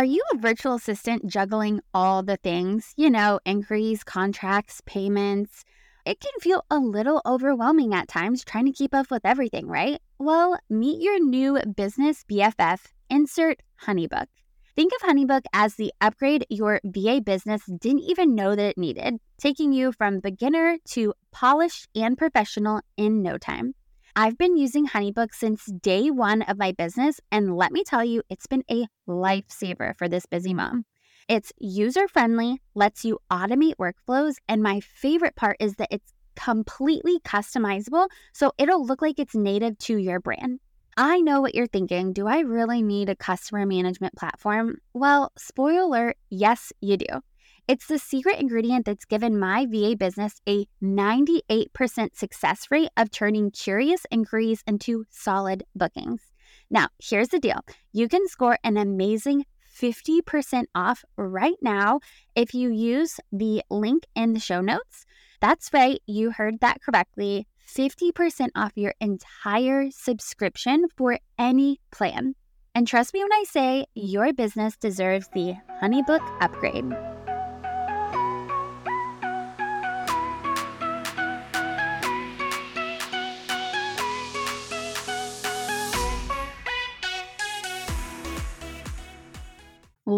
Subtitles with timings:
[0.00, 2.94] Are you a virtual assistant juggling all the things?
[2.96, 5.62] You know, inquiries, contracts, payments.
[6.06, 10.00] It can feel a little overwhelming at times trying to keep up with everything, right?
[10.18, 12.80] Well, meet your new business BFF,
[13.10, 14.28] insert Honeybook.
[14.74, 19.18] Think of Honeybook as the upgrade your VA business didn't even know that it needed,
[19.36, 23.74] taking you from beginner to polished and professional in no time.
[24.16, 28.22] I've been using Honeybook since day one of my business, and let me tell you,
[28.28, 30.84] it's been a lifesaver for this busy mom.
[31.28, 37.20] It's user friendly, lets you automate workflows, and my favorite part is that it's completely
[37.20, 40.58] customizable, so it'll look like it's native to your brand.
[40.96, 42.12] I know what you're thinking.
[42.12, 44.78] Do I really need a customer management platform?
[44.92, 47.20] Well, spoiler alert, yes, you do.
[47.68, 53.50] It's the secret ingredient that's given my VA business a 98% success rate of turning
[53.50, 56.22] curious inquiries into solid bookings.
[56.70, 57.60] Now, here's the deal
[57.92, 59.44] you can score an amazing
[59.80, 62.00] 50% off right now
[62.34, 65.06] if you use the link in the show notes.
[65.40, 67.46] That's right, you heard that correctly.
[67.66, 72.34] 50% off your entire subscription for any plan.
[72.74, 77.19] And trust me when I say your business deserves the Honeybook upgrade.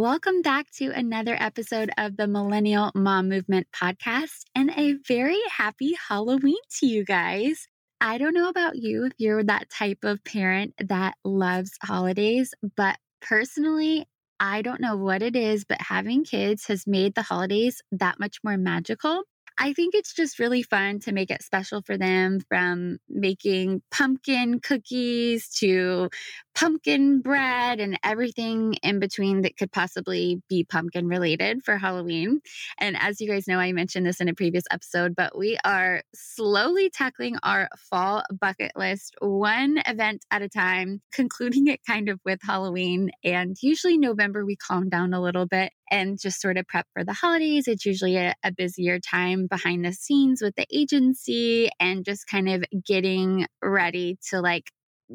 [0.02, 5.94] Welcome back to another episode of the Millennial Mom Movement podcast and a very happy
[6.08, 7.68] Halloween to you guys.
[8.00, 12.96] I don't know about you if you're that type of parent that loves holidays, but
[13.20, 14.08] personally,
[14.40, 18.38] I don't know what it is, but having kids has made the holidays that much
[18.42, 19.22] more magical.
[19.58, 24.58] I think it's just really fun to make it special for them from making pumpkin
[24.58, 26.10] cookies to
[26.54, 32.40] pumpkin bread and everything in between that could possibly be pumpkin related for Halloween.
[32.78, 36.02] And as you guys know, I mentioned this in a previous episode, but we are
[36.14, 42.20] slowly tackling our fall bucket list one event at a time, concluding it kind of
[42.24, 43.10] with Halloween.
[43.24, 47.04] And usually November, we calm down a little bit and just sort of prep for
[47.04, 47.68] the holidays.
[47.68, 52.48] It's usually a, a busier time behind the scenes with the agency and just kind
[52.48, 54.70] of getting ready to like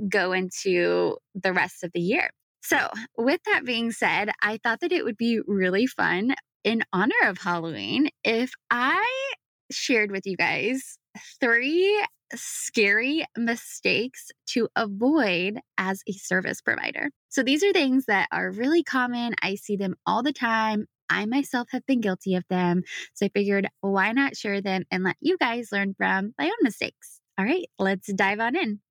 [0.09, 2.29] go into the rest of the year.
[2.61, 7.13] So, with that being said, I thought that it would be really fun in honor
[7.23, 9.05] of Halloween if I
[9.71, 10.97] shared with you guys
[11.39, 12.05] three
[12.35, 17.09] scary mistakes to avoid as a service provider.
[17.29, 19.33] So, these are things that are really common.
[19.41, 20.87] I see them all the time.
[21.09, 22.83] I myself have been guilty of them.
[23.13, 26.63] So, I figured why not share them and let you guys learn from my own
[26.63, 27.21] mistakes.
[27.37, 28.81] All right, let's dive on in.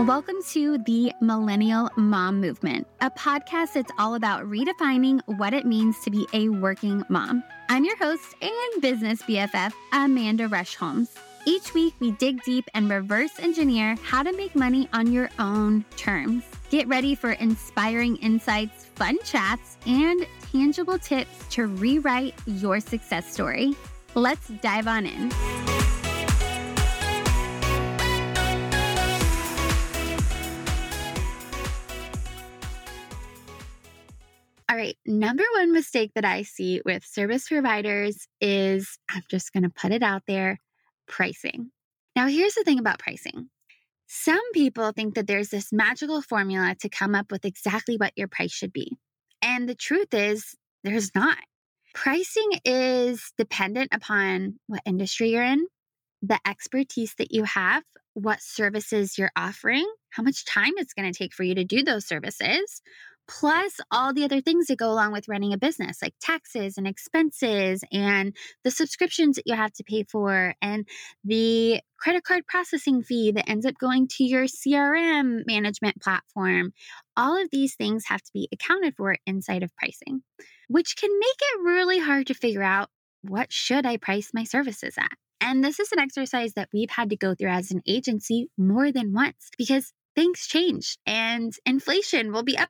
[0.00, 6.00] Welcome to the Millennial Mom Movement, a podcast that's all about redefining what it means
[6.00, 7.44] to be a working mom.
[7.68, 11.14] I'm your host and business BFF, Amanda Rush Holmes.
[11.46, 15.84] Each week, we dig deep and reverse engineer how to make money on your own
[15.96, 16.44] terms.
[16.70, 23.74] Get ready for inspiring insights, fun chats, and tangible tips to rewrite your success story.
[24.14, 25.69] Let's dive on in.
[34.70, 34.96] All right.
[35.04, 39.90] Number one mistake that I see with service providers is I'm just going to put
[39.90, 40.60] it out there
[41.08, 41.72] pricing.
[42.14, 43.48] Now, here's the thing about pricing
[44.06, 48.26] some people think that there's this magical formula to come up with exactly what your
[48.26, 48.96] price should be.
[49.42, 51.38] And the truth is, there's not.
[51.94, 55.66] Pricing is dependent upon what industry you're in,
[56.22, 61.16] the expertise that you have, what services you're offering, how much time it's going to
[61.16, 62.82] take for you to do those services,
[63.38, 66.86] plus all the other things that go along with running a business, like taxes and
[66.86, 70.86] expenses and the subscriptions that you have to pay for and
[71.24, 76.72] the credit card processing fee that ends up going to your CRM management platform.
[77.16, 80.22] All of these things have to be accounted for inside of pricing,
[80.68, 82.88] which can make it really hard to figure out
[83.22, 85.12] what should I price my services at?
[85.40, 88.90] And this is an exercise that we've had to go through as an agency more
[88.92, 92.68] than once because things change and inflation will be up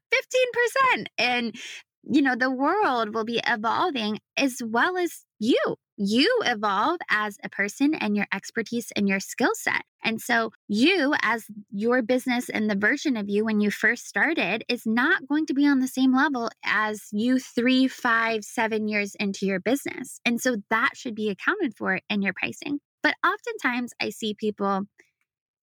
[0.94, 1.54] 15% and
[2.02, 5.58] you know the world will be evolving as well as you.
[5.96, 11.14] You evolve as a person and your expertise and your skill set and so you
[11.22, 15.44] as your business and the version of you when you first started is not going
[15.46, 20.20] to be on the same level as you three five seven years into your business
[20.24, 22.80] and so that should be accounted for in your pricing.
[23.02, 24.84] But oftentimes i see people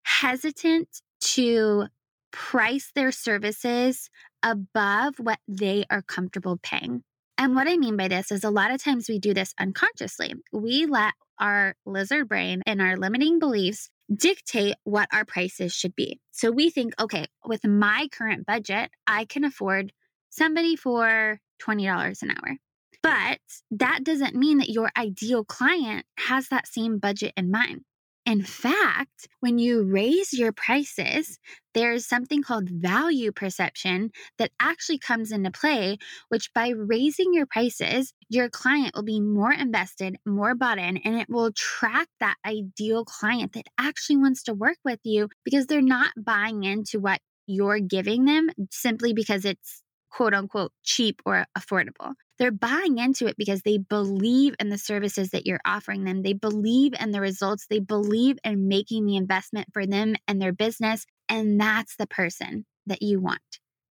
[0.04, 1.88] hesitant to
[2.32, 4.10] price their services
[4.44, 7.04] above what they are comfortable paying.
[7.38, 10.34] And what I mean by this is a lot of times we do this unconsciously.
[10.52, 16.20] We let our lizard brain and our limiting beliefs dictate what our prices should be.
[16.32, 19.92] So we think, okay, with my current budget, I can afford
[20.30, 22.58] somebody for $20 an hour.
[23.04, 23.40] But
[23.72, 27.82] that doesn't mean that your ideal client has that same budget in mind.
[28.28, 31.40] In fact, when you raise your prices,
[31.74, 35.98] there's something called value perception that actually comes into play,
[36.28, 41.16] which by raising your prices, your client will be more invested, more bought in, and
[41.18, 45.82] it will attract that ideal client that actually wants to work with you because they're
[45.82, 52.12] not buying into what you're giving them simply because it's quote unquote cheap or affordable.
[52.40, 56.22] They're buying into it because they believe in the services that you're offering them.
[56.22, 57.66] They believe in the results.
[57.70, 61.06] They believe in making the investment for them and their business.
[61.30, 63.42] And that's the person that you want.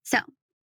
[0.03, 0.19] So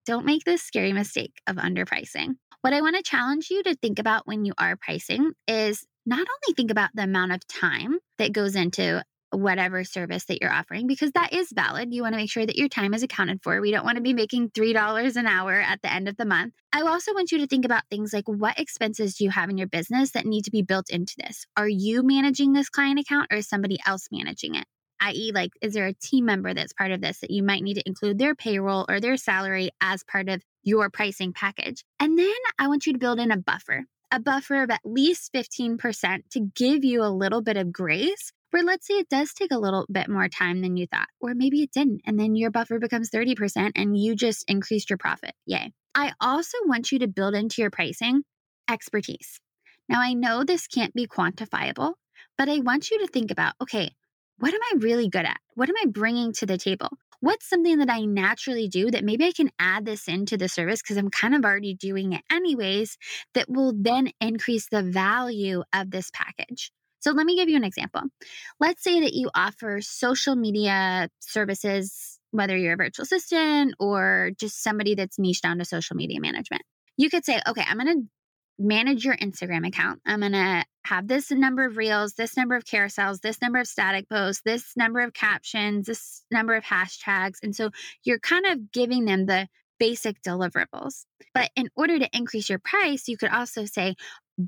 [0.06, 2.36] don't make this scary mistake of underpricing.
[2.62, 6.20] What I want to challenge you to think about when you are pricing is not
[6.20, 10.88] only think about the amount of time that goes into whatever service that you're offering
[10.88, 11.94] because that is valid.
[11.94, 13.60] You want to make sure that your time is accounted for.
[13.62, 16.54] We don't want to be making $3 an hour at the end of the month.
[16.74, 19.58] I also want you to think about things like what expenses do you have in
[19.58, 21.46] your business that need to be built into this?
[21.58, 24.66] Are you managing this client account or is somebody else managing it?
[25.02, 27.74] i.e., like, is there a team member that's part of this that you might need
[27.74, 31.84] to include their payroll or their salary as part of your pricing package?
[32.00, 35.34] And then I want you to build in a buffer, a buffer of at least
[35.34, 39.52] 15% to give you a little bit of grace where let's say it does take
[39.52, 42.52] a little bit more time than you thought, or maybe it didn't, and then your
[42.52, 45.34] buffer becomes 30% and you just increased your profit.
[45.46, 45.74] Yay.
[45.96, 48.24] I also want you to build into your pricing
[48.70, 49.40] expertise.
[49.90, 51.94] Now, I know this can't be quantifiable,
[52.38, 53.92] but I want you to think about okay,
[54.38, 55.38] what am I really good at?
[55.56, 56.90] What am I bringing to the table?
[57.20, 60.82] What's something that I naturally do that maybe I can add this into the service
[60.82, 62.98] because I'm kind of already doing it anyways,
[63.36, 66.72] that will then increase the value of this package?
[67.02, 68.02] So let me give you an example.
[68.60, 74.64] Let's say that you offer social media services, whether you're a virtual assistant or just
[74.64, 76.62] somebody that's niche down to social media management.
[76.98, 78.08] You could say, okay, I'm going to
[78.60, 80.00] manage your Instagram account.
[80.06, 83.68] I'm going to have this number of reels, this number of carousels, this number of
[83.68, 87.38] static posts, this number of captions, this number of hashtags.
[87.42, 87.72] And so
[88.04, 89.48] you're kind of giving them the
[89.82, 91.06] basic deliverables.
[91.34, 93.96] But in order to increase your price, you could also say,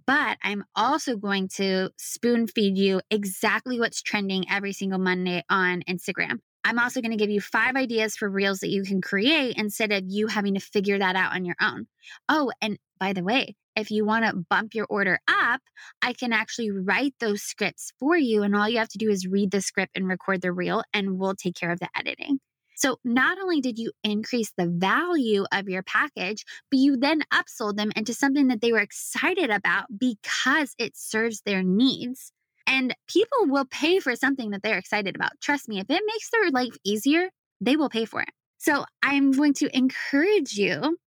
[0.05, 5.81] but I'm also going to spoon feed you exactly what's trending every single Monday on
[5.89, 6.37] Instagram.
[6.63, 9.91] I'm also going to give you five ideas for reels that you can create instead
[9.91, 11.87] of you having to figure that out on your own.
[12.29, 15.61] Oh, and by the way, if you want to bump your order up,
[16.03, 18.43] I can actually write those scripts for you.
[18.43, 21.17] And all you have to do is read the script and record the reel, and
[21.17, 22.39] we'll take care of the editing.
[22.83, 27.77] So not only did you increase the value of your package, but you then upsold
[27.77, 32.33] them into something that they were excited about because it serves their needs.
[32.67, 35.31] And people will pay for something that they're excited about.
[35.41, 37.29] Trust me, if it makes their life easier,
[37.61, 38.31] they will pay for it.
[38.57, 40.97] So I'm going to encourage you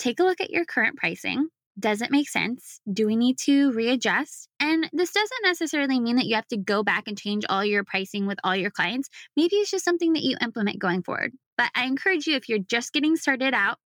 [0.00, 1.46] take a look at your current pricing
[1.80, 2.80] does it make sense?
[2.90, 4.48] Do we need to readjust?
[4.60, 7.82] And this doesn't necessarily mean that you have to go back and change all your
[7.84, 9.08] pricing with all your clients.
[9.36, 11.32] Maybe it's just something that you implement going forward.
[11.56, 13.78] But I encourage you, if you're just getting started out,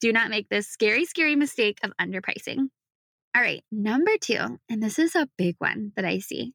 [0.00, 2.68] do not make this scary, scary mistake of underpricing.
[3.34, 6.52] All right, number two, and this is a big one that I see.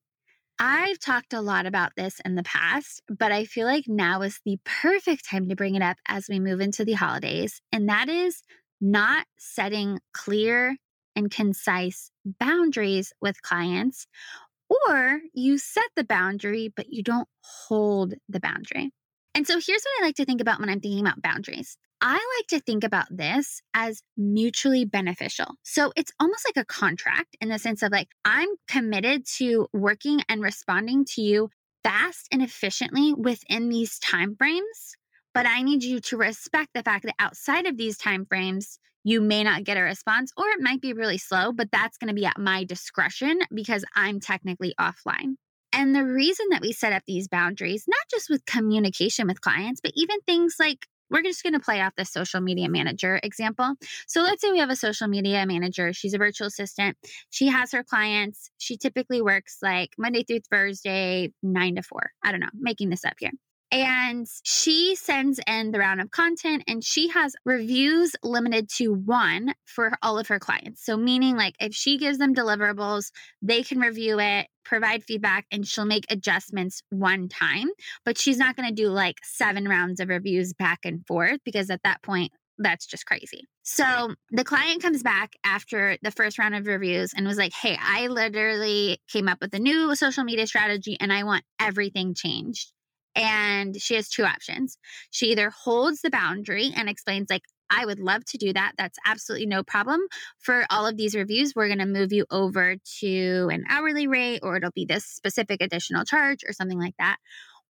[0.60, 4.40] I've talked a lot about this in the past, but I feel like now is
[4.46, 8.10] the perfect time to bring it up as we move into the holidays, and that
[8.10, 8.42] is
[8.82, 10.78] not setting clear
[11.16, 14.08] and concise boundaries with clients,
[14.70, 18.92] or you set the boundary, but you don't hold the boundary.
[19.34, 21.78] And so here's what I like to think about when I'm thinking about boundaries.
[22.02, 25.56] I like to think about this as mutually beneficial.
[25.64, 30.22] So it's almost like a contract in the sense of like, I'm committed to working
[30.28, 31.50] and responding to you
[31.84, 34.96] fast and efficiently within these time frames
[35.36, 39.20] but I need you to respect the fact that outside of these time frames, you
[39.20, 42.14] may not get a response or it might be really slow, but that's going to
[42.14, 45.36] be at my discretion because I'm technically offline.
[45.74, 49.82] And the reason that we set up these boundaries, not just with communication with clients,
[49.82, 53.76] but even things like we're just going to play off the social media manager example.
[54.08, 55.92] So let's say we have a social media manager.
[55.92, 56.98] She's a virtual assistant.
[57.30, 58.50] She has her clients.
[58.58, 62.12] She typically works like Monday through Thursday, nine to four.
[62.24, 63.32] I don't know, making this up here.
[63.72, 69.54] And she sends in the round of content and she has reviews limited to one
[69.66, 70.86] for all of her clients.
[70.86, 75.68] So, meaning like if she gives them deliverables, they can review it, provide feedback, and
[75.68, 77.68] she'll make adjustments one time.
[78.06, 81.70] But she's not going to do like seven rounds of reviews back and forth because
[81.70, 83.46] at that point, that's just crazy.
[83.64, 87.78] So the client comes back after the first round of reviews and was like, Hey,
[87.82, 92.72] I literally came up with a new social media strategy and I want everything changed.
[93.16, 94.78] And she has two options.
[95.12, 98.74] She either holds the boundary and explains, like, I would love to do that.
[98.78, 100.02] That's absolutely no problem.
[100.40, 104.42] For all of these reviews, we're going to move you over to an hourly rate
[104.44, 107.18] or it'll be this specific additional charge or something like that.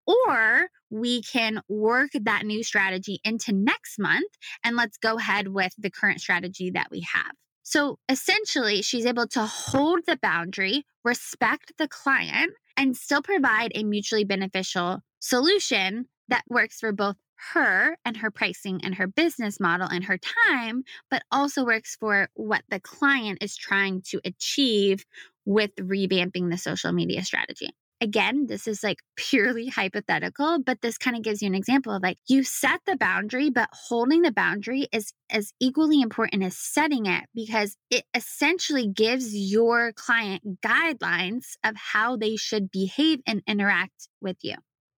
[0.07, 4.31] Or we can work that new strategy into next month
[4.63, 7.31] and let's go ahead with the current strategy that we have.
[7.63, 13.83] So essentially, she's able to hold the boundary, respect the client, and still provide a
[13.83, 17.15] mutually beneficial solution that works for both
[17.53, 22.29] her and her pricing and her business model and her time, but also works for
[22.35, 25.03] what the client is trying to achieve
[25.45, 27.69] with revamping the social media strategy.
[28.01, 32.03] Again, this is like purely hypothetical, but this kind of gives you an example of
[32.03, 37.07] like you set the boundary, but holding the boundary is as equally important as setting
[37.07, 44.07] it because it essentially gives your client guidelines of how they should behave and interact
[44.21, 44.55] with you.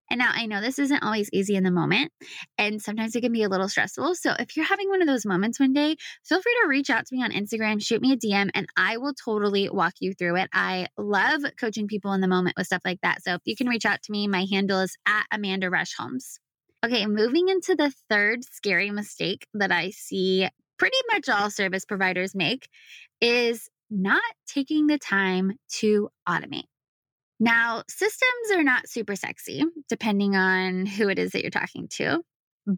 [0.09, 2.11] And now I know this isn't always easy in the moment,
[2.57, 4.15] and sometimes it can be a little stressful.
[4.15, 7.05] So if you're having one of those moments one day, feel free to reach out
[7.07, 10.37] to me on Instagram, shoot me a DM, and I will totally walk you through
[10.37, 10.49] it.
[10.53, 13.23] I love coaching people in the moment with stuff like that.
[13.23, 16.39] So if you can reach out to me, my handle is at Amanda Rush Holmes.
[16.85, 20.47] Okay, moving into the third scary mistake that I see
[20.77, 22.69] pretty much all service providers make
[23.19, 26.65] is not taking the time to automate.
[27.39, 32.21] Now, systems are not super sexy, depending on who it is that you're talking to.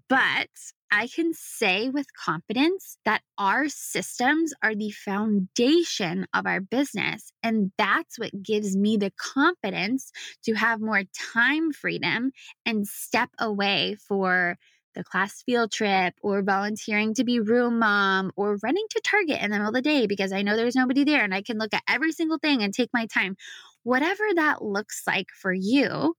[0.07, 0.49] But
[0.91, 7.31] I can say with confidence that our systems are the foundation of our business.
[7.41, 10.11] And that's what gives me the confidence
[10.43, 12.31] to have more time freedom
[12.65, 14.57] and step away for
[14.95, 19.51] the class field trip or volunteering to be room mom or running to Target in
[19.51, 21.73] the middle of the day because I know there's nobody there and I can look
[21.73, 23.35] at every single thing and take my time
[23.83, 26.15] whatever that looks like for you,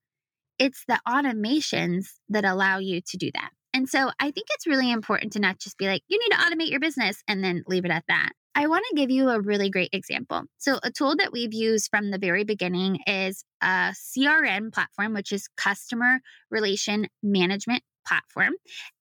[0.58, 3.50] it's the automations that allow you to do that.
[3.72, 6.42] And so I think it's really important to not just be like, you need to
[6.42, 8.30] automate your business and then leave it at that.
[8.54, 10.42] I want to give you a really great example.
[10.58, 15.30] So, a tool that we've used from the very beginning is a CRM platform, which
[15.30, 18.54] is Customer Relation Management Platform.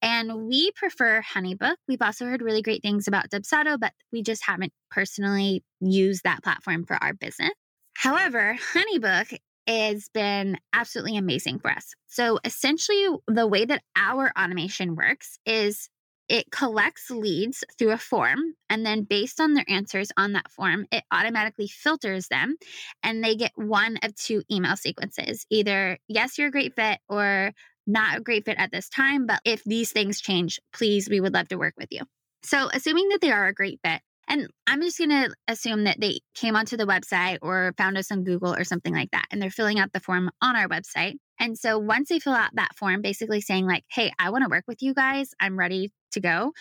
[0.04, 1.76] And we prefer Honeybook.
[1.88, 6.44] We've also heard really great things about Dubsado, but we just haven't personally used that
[6.44, 7.52] platform for our business.
[8.00, 9.38] However, Honeybook
[9.68, 11.94] has been absolutely amazing for us.
[12.08, 15.90] So essentially, the way that our automation works is
[16.30, 20.86] it collects leads through a form, and then based on their answers on that form,
[20.94, 22.56] it automatically filters them,
[23.04, 27.52] and they get one of two email sequences either, yes, you're a great fit, or
[27.86, 31.34] not a great fit at this time, but if these things change, please, we would
[31.34, 32.04] love to work with you.
[32.44, 36.00] So, assuming that they are a great fit, and I'm just going to assume that
[36.00, 39.26] they came onto the website or found us on Google or something like that.
[39.32, 41.16] And they're filling out the form on our website.
[41.40, 44.50] And so once they fill out that form, basically saying, like, hey, I want to
[44.50, 46.52] work with you guys, I'm ready to go,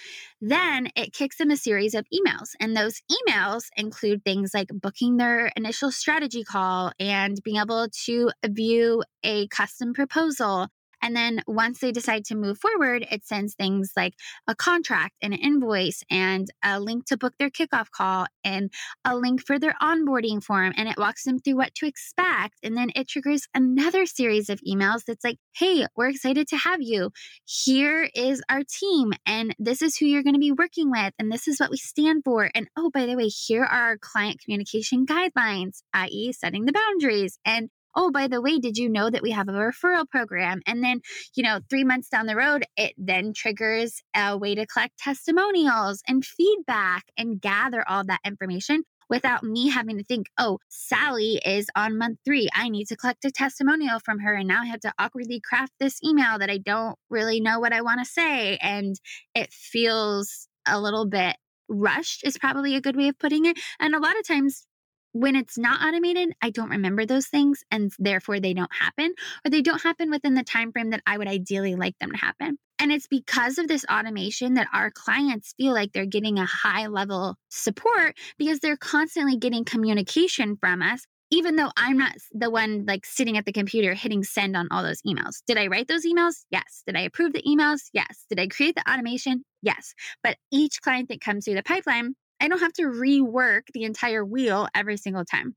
[0.40, 2.50] then it kicks them a series of emails.
[2.60, 8.30] And those emails include things like booking their initial strategy call and being able to
[8.46, 10.68] view a custom proposal
[11.02, 14.14] and then once they decide to move forward, it sends things like
[14.46, 18.72] a contract and an invoice and a link to book their kickoff call and
[19.04, 20.72] a link for their onboarding form.
[20.76, 22.54] And it walks them through what to expect.
[22.62, 26.80] And then it triggers another series of emails that's like, hey, we're excited to have
[26.82, 27.10] you.
[27.44, 29.12] Here is our team.
[29.26, 31.14] And this is who you're going to be working with.
[31.18, 32.50] And this is what we stand for.
[32.54, 37.38] And oh, by the way, here are our client communication guidelines, i.e., setting the boundaries.
[37.44, 40.62] And oh, by the way, did you know that we have a referral program?
[40.66, 41.00] And then,
[41.34, 46.00] you know, three months down the road, it then triggers a way to collect testimonials
[46.06, 51.66] and feedback and gather all that information without me having to think, oh, Sally is
[51.74, 52.48] on month three.
[52.54, 54.34] I need to collect a testimonial from her.
[54.34, 57.72] And now I have to awkwardly craft this email that I don't really know what
[57.72, 58.58] I want to say.
[58.58, 58.94] And
[59.34, 61.34] it feels a little bit
[61.68, 63.58] rushed, is probably a good way of putting it.
[63.80, 64.67] And a lot of times
[65.12, 69.12] when it's not automated i don't remember those things and therefore they don't happen
[69.44, 72.18] or they don't happen within the time frame that i would ideally like them to
[72.18, 76.46] happen and it's because of this automation that our clients feel like they're getting a
[76.46, 82.50] high level support because they're constantly getting communication from us even though I'm not the
[82.50, 85.42] one like sitting at the computer hitting send on all those emails.
[85.46, 86.44] Did I write those emails?
[86.50, 86.82] Yes.
[86.86, 87.80] Did I approve the emails?
[87.92, 88.24] Yes.
[88.30, 89.44] Did I create the automation?
[89.62, 89.92] Yes.
[90.22, 94.24] But each client that comes through the pipeline I don't have to rework the entire
[94.24, 95.54] wheel every single time.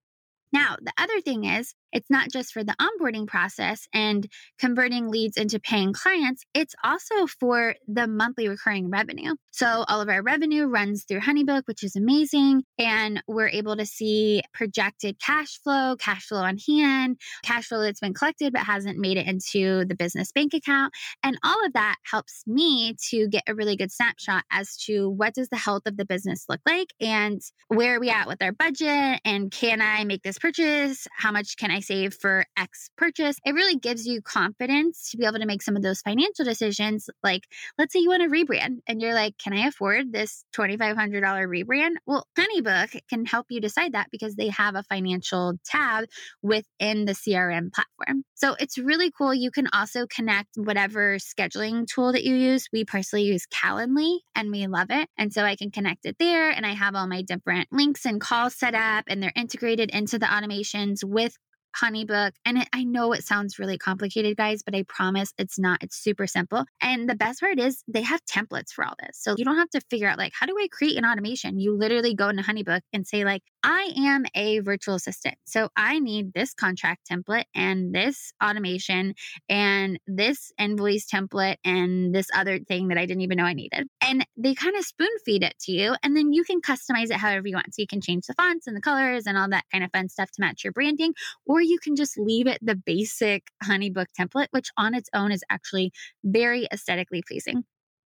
[0.54, 4.26] Now, the other thing is, it's not just for the onboarding process and
[4.60, 9.36] converting leads into paying clients, it's also for the monthly recurring revenue.
[9.52, 12.64] So, all of our revenue runs through Honeybook, which is amazing.
[12.80, 18.00] And we're able to see projected cash flow, cash flow on hand, cash flow that's
[18.00, 20.94] been collected but hasn't made it into the business bank account.
[21.24, 25.34] And all of that helps me to get a really good snapshot as to what
[25.34, 28.52] does the health of the business look like and where are we at with our
[28.52, 31.08] budget and can I make this purchase?
[31.16, 33.38] How much can I save for X purchase?
[33.46, 37.10] It really gives you confidence to be able to make some of those financial decisions.
[37.24, 37.44] Like,
[37.78, 41.96] let's say you want to rebrand and you're like, can I afford this $2,500 rebrand?
[42.06, 46.06] Well, Honeybook can help you decide that because they have a financial tab
[46.42, 48.24] within the CRM platform.
[48.34, 49.34] So it's really cool.
[49.36, 52.68] You can also connect whatever scheduling tool that you use.
[52.74, 55.08] We personally use Calendly and we love it.
[55.18, 58.20] And so I can connect it there and I have all my different links and
[58.20, 61.38] calls set up and they're integrated into the automations with
[61.80, 62.32] Honeybook.
[62.46, 65.84] And it, I know it sounds really complicated, guys, but I promise it's not.
[65.84, 66.66] It's super simple.
[66.82, 69.18] And the best part is they have templates for all this.
[69.20, 71.60] So you don't have to figure out, like, how do I create an automation?
[71.60, 75.36] You literally go into Honeybook and say, like, I am a virtual assistant.
[75.46, 79.14] So I need this contract template and this automation
[79.50, 83.88] and this invoice template and this other thing that I didn't even know I needed.
[84.02, 85.96] And they kind of spoon feed it to you.
[86.04, 87.74] And then you can customize it however you want.
[87.74, 90.10] So you can change the fonts and the colors and all that kind of fun
[90.10, 91.14] stuff to match your branding.
[91.46, 95.32] Or or you can just leave it the basic Honeybook template, which on its own
[95.32, 95.92] is actually
[96.24, 97.64] very aesthetically pleasing.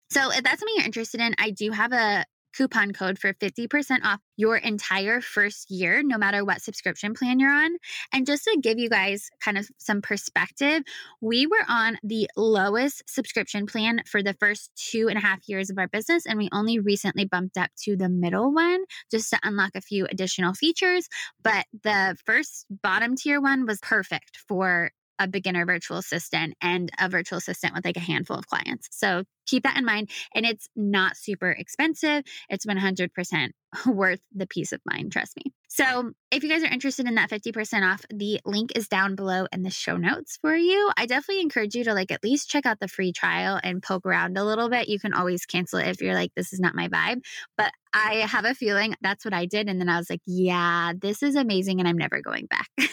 [0.09, 4.03] So if that's something you're interested in, I do have a coupon code for 50%
[4.03, 7.75] off your entire first year, no matter what subscription plan you're on.
[8.11, 10.83] And just to give you guys kind of some perspective,
[11.21, 15.69] we were on the lowest subscription plan for the first two and a half years
[15.69, 16.25] of our business.
[16.25, 20.05] And we only recently bumped up to the middle one just to unlock a few
[20.05, 21.07] additional features.
[21.43, 27.07] But the first bottom tier one was perfect for a beginner virtual assistant and a
[27.07, 28.89] virtual assistant with like a handful of clients.
[28.91, 30.09] So keep that in mind.
[30.33, 32.23] And it's not super expensive.
[32.49, 33.49] It's 100%
[33.87, 35.53] worth the peace of mind, trust me.
[35.67, 39.47] So, if you guys are interested in that 50% off, the link is down below
[39.51, 40.91] in the show notes for you.
[40.97, 44.05] I definitely encourage you to like at least check out the free trial and poke
[44.05, 44.87] around a little bit.
[44.87, 47.21] You can always cancel it if you're like, this is not my vibe.
[47.57, 49.67] But I have a feeling that's what I did.
[49.67, 52.67] And then I was like, yeah, this is amazing and I'm never going back.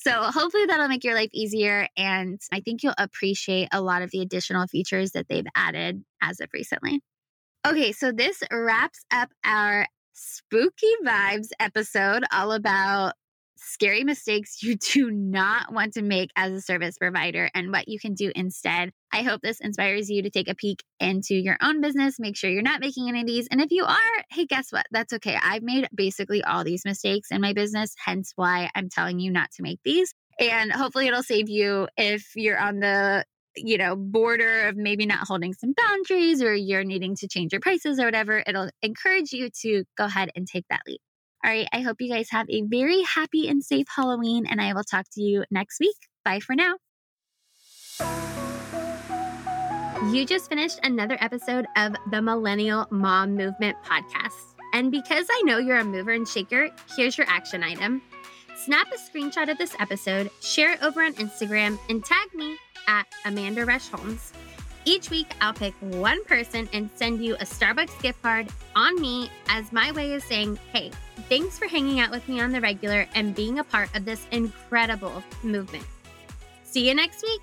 [0.00, 1.88] so, hopefully, that'll make your life easier.
[1.96, 5.79] And I think you'll appreciate a lot of the additional features that they've added
[6.22, 7.00] as of recently.
[7.66, 13.12] Okay, so this wraps up our spooky vibes episode all about
[13.56, 17.98] scary mistakes you do not want to make as a service provider and what you
[17.98, 18.90] can do instead.
[19.12, 22.18] I hope this inspires you to take a peek into your own business.
[22.18, 23.48] Make sure you're not making any of these.
[23.50, 24.86] And if you are, hey, guess what?
[24.90, 25.36] That's okay.
[25.42, 29.50] I've made basically all these mistakes in my business, hence why I'm telling you not
[29.52, 30.14] to make these.
[30.38, 35.26] And hopefully, it'll save you if you're on the you know, border of maybe not
[35.26, 39.50] holding some boundaries or you're needing to change your prices or whatever, it'll encourage you
[39.62, 41.00] to go ahead and take that leap.
[41.44, 41.68] All right.
[41.72, 45.06] I hope you guys have a very happy and safe Halloween, and I will talk
[45.14, 45.96] to you next week.
[46.24, 46.76] Bye for now.
[50.12, 54.54] You just finished another episode of the Millennial Mom Movement podcast.
[54.72, 58.02] And because I know you're a mover and shaker, here's your action item.
[58.64, 63.06] Snap a screenshot of this episode, share it over on Instagram, and tag me at
[63.24, 64.34] Amanda Rush Holmes.
[64.84, 69.30] Each week, I'll pick one person and send you a Starbucks gift card on me
[69.48, 70.90] as my way of saying, hey,
[71.30, 74.26] thanks for hanging out with me on the regular and being a part of this
[74.30, 75.86] incredible movement.
[76.62, 77.40] See you next week.